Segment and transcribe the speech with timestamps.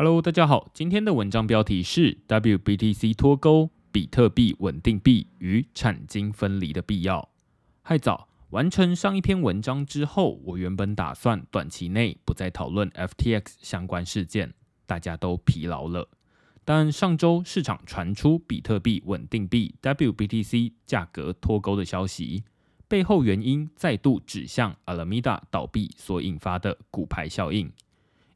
[0.00, 7.28] Hello，大家好，今天的文章标题是 WBTC 脱钩，比特币稳定币与产金分离的必要。
[7.82, 14.54] 嗨早，完成上一篇文章之后，我原本打算短期内不再讨论 FTX 相关事件，
[14.86, 16.08] 大家都疲劳了。
[16.64, 22.44] 但上周市场传出比特币稳定币 WBTC 价格脱钩的消息，
[22.86, 27.72] 背后原因再度指向 Alameda 倒闭所引发的股牌效应。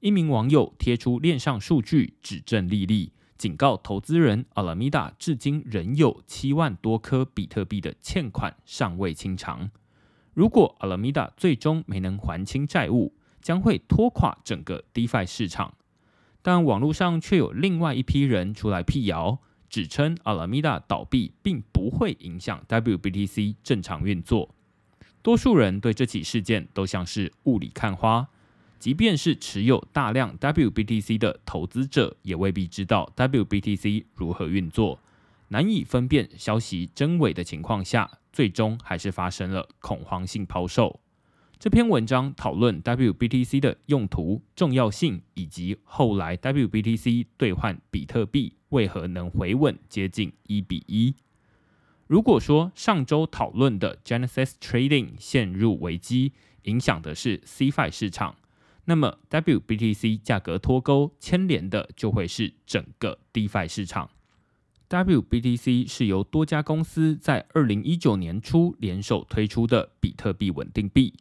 [0.00, 9.70] 一名网友贴出链上数据指证利利，警告投资人 Alameda 至今仍有七万多颗比特币的欠款尚未清偿。
[10.32, 13.12] 如果 Alameda 最终没能还清债务，
[13.42, 15.74] 将会拖垮整个 DeFi 市场。
[16.40, 24.54] 但网络上却有另外一批人出来辟谣，指称 Alameda 倒闭并不会影响 WBTC 正常运作。
[25.20, 28.26] 多数人对这起事件都像是雾里看花，
[28.80, 34.98] 即便是持有大量 WBTC 的投资者，也未必知道 WBTC 如何运作，
[35.48, 40.98] 难以分辨消息真伪的情况下，最终还是发生了恐慌性抛售。
[41.58, 51.14] 这篇文章讨论 WBTC 的用途、重要性，以及后来 WBTC 兑换比特币为何能回稳接近一比一。
[52.06, 56.32] 如果说上周讨论的 Genesis Trading 陷入危机，
[56.62, 58.36] 影响的是 CFI 市场，
[58.90, 64.10] 那么 WBTC 价格脱钩牵连的就会是整个 DeFi 市场。
[64.88, 71.14] WBTC 是由多家公司在二零一九年初联手推出的比特币稳定币。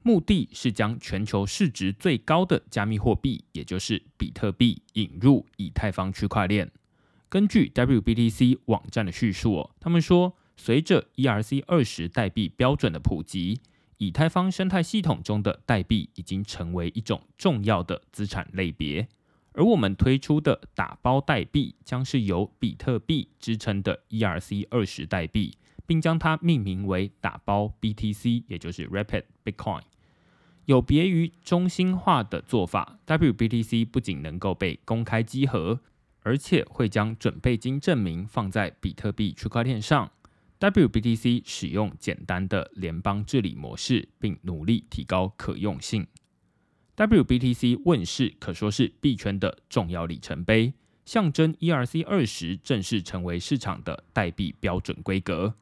[0.00, 6.70] 目的是将全球市值最高的加密货币，也就是比特币，引入以太坊区块链。
[7.28, 13.60] 根据 WBTC 网站的叙述，他们说，随着 ERC 二十代币标准的普及，
[14.00, 19.06] 以太坊生态系统中的代币已经成为一种重要的资产类别。
[19.52, 25.56] 而我们推出的打包代币，将是由比特币支撑的 ERC 二十代币。
[25.86, 29.82] 并将它命名为打包 BTC，也就是 Rapid Bitcoin。
[30.66, 35.80] 有别于中心化的做法，WBTC 不仅能够被公开集合，
[36.22, 40.12] 而且会将准备金证明放在比特币区块链上。
[40.60, 46.06] WBTC 使用简单的联邦治理模式，并努力提高可用性。
[46.96, 50.74] WBTC 问世可说是币圈的重要里程碑，
[51.06, 55.54] 象征 ERC 二十正式成为市场的代币标准规格。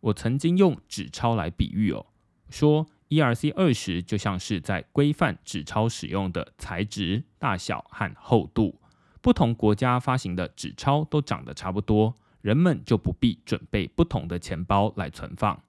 [0.00, 2.04] 我曾经用纸钞来比喻哦，
[2.50, 8.78] 说 ERC 二十就像是在规范纸钞使用的材质、大小和厚度。
[9.22, 12.14] 不同国家发行的纸钞都长得差不多，
[12.46, 15.60] 人们就不必准备不同的钱包来存放。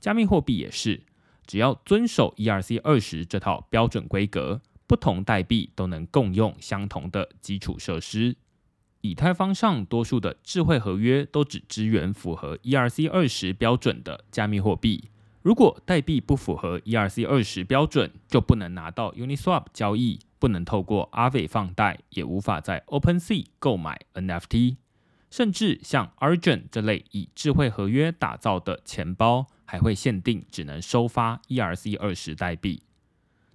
[0.00, 1.00] 加密货币也是，
[1.46, 8.34] 只要遵守 ERC 二十这套标准规格，不同代币都能共用相同的基础设施。
[9.02, 15.10] 以太坊上多数的智慧合约都只支援符合 ERC 二十标准的加密货币。
[15.40, 24.78] 如果代币不符合 ERC 二十标准，就不能拿到 Uniswap 交易，不能透过 Aave 放贷，也无法在 OpenSea 购买 NFT。
[25.34, 32.84] 甚至像 Argent 这类以智慧合约打造的钱包，还会限定只能收发 ERC 二十代币。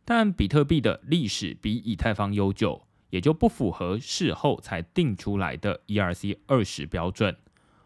[0.03, 2.83] 但比特币的历史比以太坊悠久。
[3.11, 7.35] 也就不符合事后才定出来的 ERC 二十标准。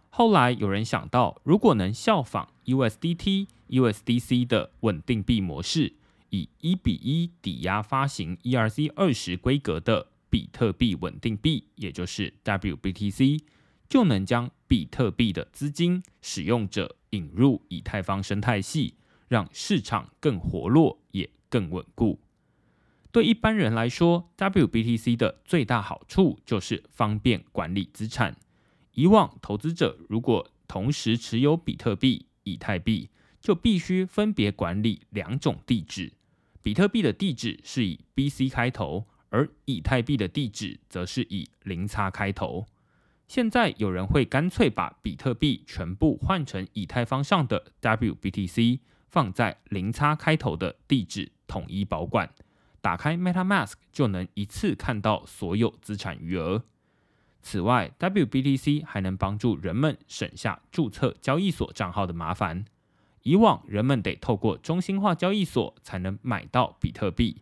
[0.09, 5.93] 后来有人想到，如果能效仿 USDT、USDC 的稳定币模式，
[6.31, 13.39] 以一比一抵押发行 ERC 二十规格的比特币稳定币，也就是 WBTC，
[13.93, 18.95] 就能将比特币的资金使用者引入以太坊生态系，
[19.27, 22.19] 让市场更活络也更稳固。
[23.11, 28.35] 对一般人来说，WBTC 的最大好处就是方便管理资产。
[28.93, 36.13] 以往投资者如果同时持有比特币、以太币，就必须分别管理两种地址。
[36.63, 42.66] 比特币的地址是以 BC 开头，而以太币的地址则是以零叉开头。
[43.28, 48.79] 现在有人会干脆把比特币全部换成以太坊上的 WBTC，
[49.09, 52.29] 放在零叉开头的地址统一保管。
[52.81, 56.64] 打开 MetaMask 就能一次看到所有资产余额。
[57.41, 62.66] 此外，WBTC 还能帮助人们省下注册交易所账号的麻烦。
[63.23, 67.41] 以往人们得透过中心化交易所才能买到比特币，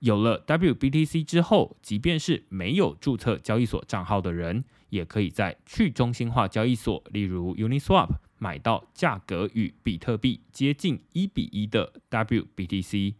[0.00, 8.08] 有了 WBTC 之后，即便是没有注册交易所账号的人，也可以在去中心化交易所，例如 Uniswap，
[8.38, 13.14] 买到价格与比特币接近一比一的 WBTC。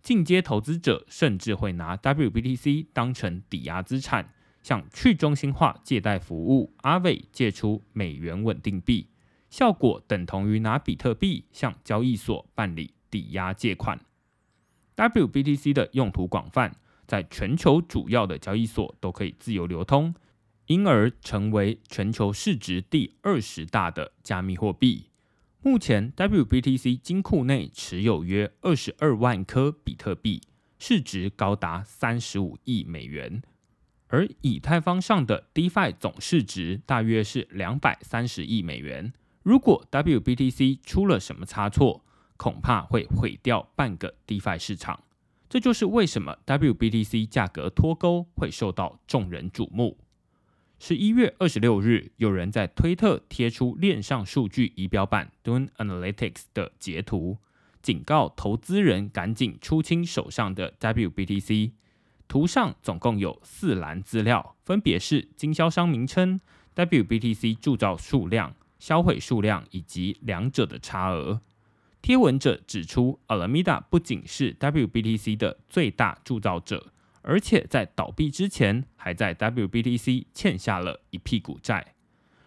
[0.00, 4.32] 进阶投资者甚至会拿 WBTC 当成抵押资产，
[4.62, 9.08] 向去中心化借贷服务 Aave 借出美元稳定币，
[9.50, 14.00] 效果等同于拿比特币向交易所办理抵押借款。
[14.98, 16.74] WBTC 的用途广泛，
[17.06, 20.12] 在全球主要的交易所都可以自由流通，
[20.66, 25.04] 因而成为全球市值第二十大的加密货币。
[25.62, 30.42] 目前，WBTC 金库内持有约二十二万颗比特币，
[30.80, 33.40] 市值高达三十五亿美元。
[34.08, 39.12] 而以太坊上的 DeFi 总市值大约是两百三十亿美元。
[39.44, 42.04] 如果 WBTC 出了什么差错，
[42.38, 45.04] 恐怕会毁掉半个 DeFi 市场。
[45.50, 49.98] 这就是为什么 WBTC 价格脱钩会受到众人瞩目。
[50.78, 57.38] 十一月二十六日，有人在推特贴出链上数据仪表板 Dune Analytics 的截图，
[57.82, 61.72] 警告投资人赶紧出清手上的 WBTC。
[62.28, 66.38] 图上总共有四栏资料，分别是经销商名称、
[66.76, 71.40] WBTC 铸造数量、销毁数量以及两者的差额。
[72.08, 76.86] 贴文者指出，Alameda 不仅是 WBTC 的最大铸造者。
[77.20, 81.96] 而且在倒闭之前，还在 WBTC 欠下了一屁股债。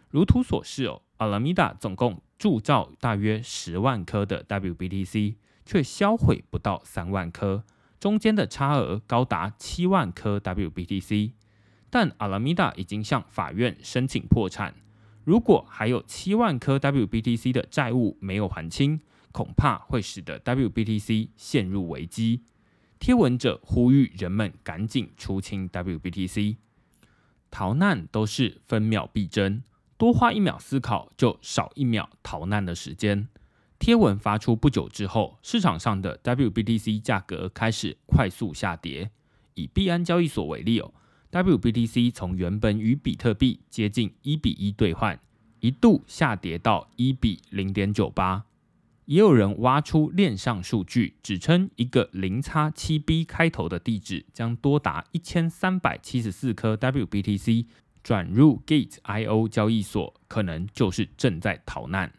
[0.10, 7.64] 如图所示哦，Alameda 总共铸造大约十万颗的 WBTC，却销毁不到三万颗，
[8.00, 11.34] 中间的差额高达七万颗 WBTC。
[11.92, 14.74] 但 Alameda 已经向法院申请破产，
[15.24, 19.00] 如果还有七万颗 WBTC 的债务没有还清，
[19.32, 22.44] 恐怕会使得 WBTC 陷入危机。
[23.00, 26.58] 贴文者呼吁人们赶紧出清 WBTC，
[27.50, 29.64] 逃难都是分秒必争，
[29.98, 33.28] 多花一秒思考就少一秒逃难的时间。
[33.80, 39.10] 贴文发出不久之后，市场上的 WBTC 价格开始快速下跌。
[39.56, 40.94] 以币安交易所为例哦
[41.32, 45.20] ，WBTC 从原本与比特币接近一比一兑换，
[45.60, 48.46] 一度下跌到一比零点九八。
[49.06, 57.66] 也有人挖出链上数据，指称一个零叉七 B 开头的地址将多达一千三百七十四颗 WBTC
[58.04, 62.14] 转入 Gate IO 交易所，可能就是正在逃难。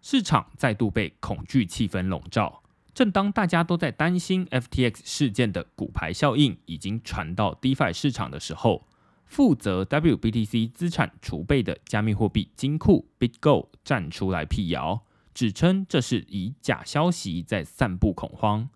[0.00, 2.62] 市场再度被恐惧气氛笼罩。
[2.94, 8.86] 正当大家都在担心 FTX 事件的骨牌效应已经传到 DeFi 市场的时候，
[9.26, 15.04] 负责 WBTC 资产储备的加密货币金库 BitGo 站出来辟谣。
[15.38, 18.68] 指称这是以假消息在散布恐慌。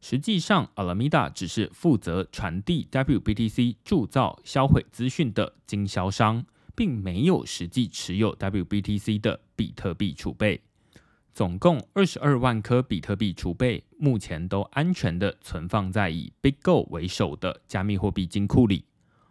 [0.00, 6.46] 实际上，Alameda 只是负责传递 WBTC 铸造、销毁资讯的经销商，
[6.76, 10.60] 并没有实际持有 WBTC 的比特币储备。
[11.34, 18.84] 总共二十二万颗比特币储备，目前都安全的存放在以 BitGo 为首的加密货币金库里。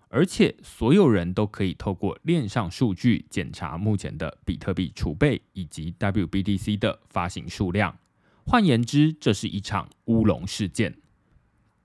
[0.10, 7.98] 而且所有人都可以透过链上数据检查目前的比特币储备以及 WBTC 的发行数量。
[8.46, 10.96] 换言之，这是一场乌龙事件。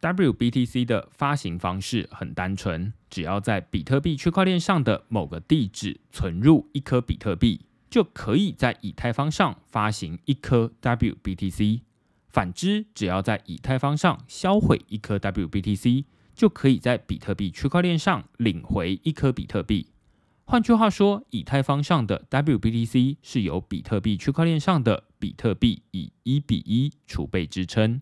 [0.00, 11.80] WBTC 的发行方式很单纯，只要在比特币区块链上的某个地址存入一颗比特币，就可以在以太坊上发行一颗 WBTC。
[12.28, 16.04] 反之，只要在以太坊上销毁一颗 WBTC。
[16.42, 19.86] 就可以在比特币区块链上领回一颗比特币。
[20.44, 28.00] 换句话说，以太坊上的 WBTC 是由比特币区块链上的比特币以一比一储备支撑。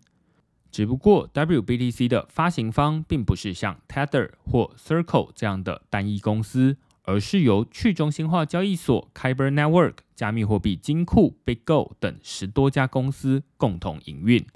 [0.71, 14.47] 只不过，WBTC 的发行方并不是像 Tether 或 Circle 这样的单一公司，而是由去中心化交易所 Kyber Network、加密货币金库 BitGo 等十多家公司共同营运。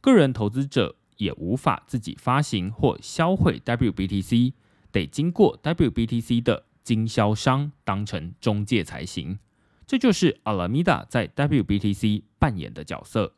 [0.00, 0.94] 个人投资者。
[1.18, 4.54] 也无法自己发行或销毁 WBTC，
[4.90, 9.38] 得经过 WBTC 的经销商当成中介才行。
[9.86, 13.34] 这就是 Alameda 在 WBTC 扮演的角色。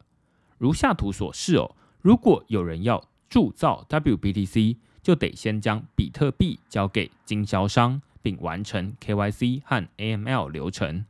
[0.58, 11.06] 如下图所示哦，如果有人要铸造 WBTC，就得先将比特币交给经销商，并完成 KYC 和 AML 流程，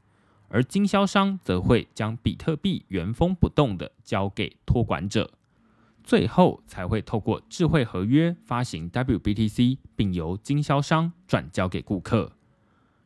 [0.49, 5.33] 而经销商则会将比特币原封不动的交给托管者。
[6.11, 12.33] 最后才会透过智慧合约发行 WBTC，并由经销商转交给顾客。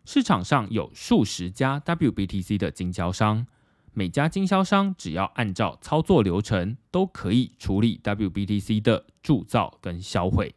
[0.07, 3.47] 市场上有数十家 WBTC 的经销商，
[3.93, 10.55] 每家经销商只要按照操作流程，都可以处理 WBTC 的铸造跟销毁。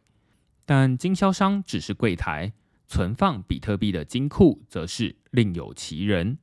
[0.64, 2.54] 但经销商只是柜台，
[2.86, 6.38] 存放比特币的金库则是另有其人。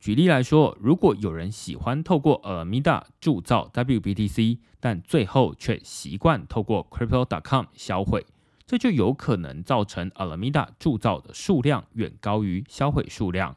[0.00, 8.24] 举例来说，如果有人喜欢透过 Alameda 铸造 WBTC，但最后却习惯透过 Crypto.com 销毁，
[8.64, 13.56] 这就有可能造成 Alameda 铸造的数量远高于销毁数量，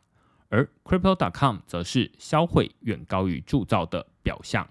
[0.49, 4.67] 而 Crypto.com 则是销毁远高于铸造的表象。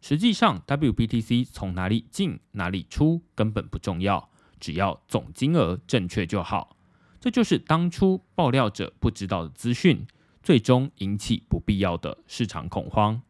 [0.00, 6.76] 实际上，WBTC 从哪里进哪里出根本不重要，只要总金额正确就好。
[7.18, 10.06] 这就是当初爆料者不知道的资讯。
[10.42, 13.22] 最终引起不必要的市场恐慌。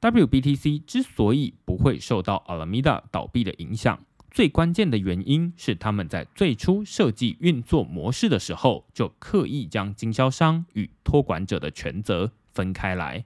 [0.00, 13.24] WBTC 之所以不会受到 Alameda 倒闭的影响，最关键的原因是他们在最初设计运作模式的时候，就刻意将经销商与托管者的权责分开来。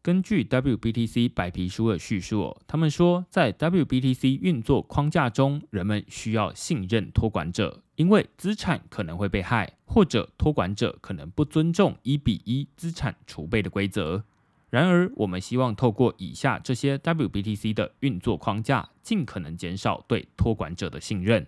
[0.00, 14.24] 根据 WBTC 白皮书的叙述，他们说，在 WBTC 运作框架中，人们需要信任托管者，因为资产可能会被害，或者托管者可能不尊重一比一资产储备的规则。
[14.70, 21.46] 然而，我们希望透过以下这些 WBTC 的运作框架，尽可能减少对托管者的信任。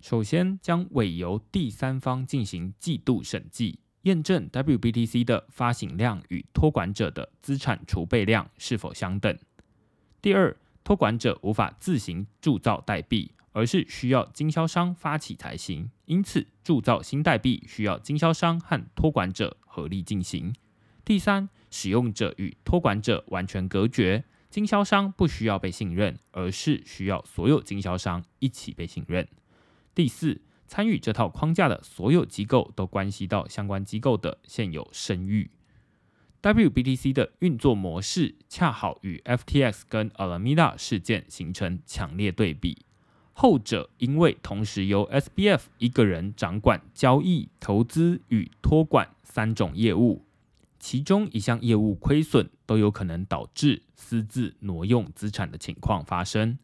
[0.00, 3.78] 首先，将委由第三方进行季度审计。
[4.02, 9.38] 验证 WBTC 的发行量与托管者的资产储备量是否相等。
[10.20, 15.90] 第二，托管者无法自行铸造代币，而是需要经销商发起才行。
[16.04, 20.54] 因此，铸造新代币需要经销商和托管者合力进行。
[21.02, 29.26] 第三，使用者与托管者完全隔绝，经销商不需要被信任，而是需要所有经销商一起被信任。
[29.94, 30.42] 第四。
[30.66, 35.50] 参与这套框架的所有机构都关系到相关机构的现有声誉。
[36.42, 42.86] WBTC 的运作模式恰好与 FTX 跟 Alameda 事件形成强烈对比。
[43.36, 50.24] 后者因为同时由 SBF 一个人掌管交易、投资与托管三种业务，
[50.78, 56.58] 其中一项业务亏损，都有可能导致私自挪用资产的情况发生。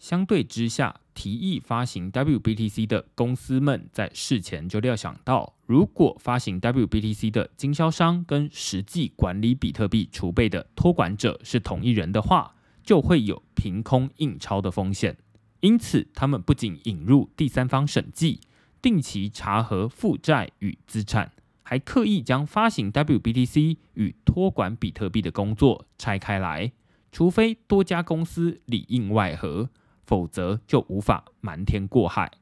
[0.00, 15.16] 相对之下，提议发行 WBTC 的公司们在事前就料想到，如果发行 WBTC 的经销商跟实际管理比特币储备的托管者是同一人的话，就会有凭空印钞的风险。
[15.60, 18.40] 因此，他们不仅引入第三方审计，
[18.80, 26.72] 定期查核负债与资产，还刻意将发行 WBTC 与托管比特币的工作拆开来，
[27.10, 29.70] 除非多家公司里应外合。
[30.08, 32.32] 否则就无法瞒天过海。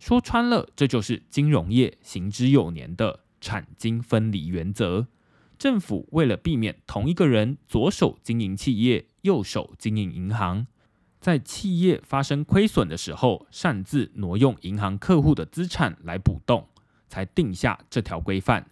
[0.00, 5.06] 说穿了，这就是金融业行之有年的产经分离原则。
[5.56, 10.66] 政府为了避免同一个人左手经营企业，右手经营银行，
[11.24, 16.68] 在企业发生亏损的时候，擅自挪用银行客户的资产来补洞，
[17.08, 18.66] 才定下这条规范。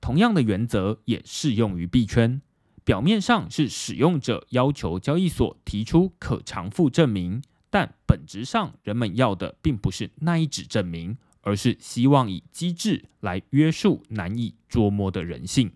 [0.00, 2.40] 同样的原则也适用于币圈。
[2.84, 7.42] 表面上是使用者要求交易所提出可偿付证明。
[7.68, 15.72] 但本质上，人们要的并不是那一纸证明，而是希望以机制来约束难以捉摸的人性。